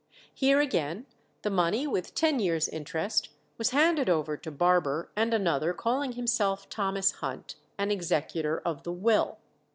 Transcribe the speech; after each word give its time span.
Here 0.33 0.59
again 0.59 1.05
the 1.43 1.51
money, 1.51 1.85
with 1.85 2.15
ten 2.15 2.39
years' 2.39 2.67
interest, 2.67 3.29
was 3.59 3.69
handed 3.69 4.09
over 4.09 4.35
to 4.35 4.49
Barber 4.49 5.11
and 5.15 5.31
another 5.31 5.73
calling 5.73 6.13
himself 6.13 6.67
Thomas 6.69 7.11
Hunt, 7.11 7.53
an 7.77 7.91
executor 7.91 8.59
of 8.65 8.81
the 8.81 8.91
will. 8.93 9.37